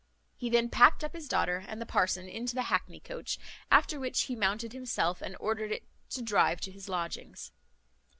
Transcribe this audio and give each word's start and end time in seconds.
He 0.35 0.49
then 0.49 0.69
packed 0.71 1.03
up 1.03 1.13
his 1.13 1.27
daughter 1.27 1.63
and 1.67 1.79
the 1.79 1.85
parson 1.85 2.27
into 2.27 2.55
the 2.55 2.63
hackney 2.73 2.99
coach, 2.99 3.37
after 3.69 3.99
which 3.99 4.21
he 4.21 4.35
mounted 4.35 4.73
himself, 4.73 5.21
and 5.21 5.37
ordered 5.39 5.71
it 5.71 5.83
to 6.09 6.23
drive 6.23 6.59
to 6.61 6.71
his 6.71 6.89
lodgings. 6.89 7.51